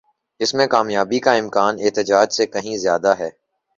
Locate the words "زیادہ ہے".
2.77-3.29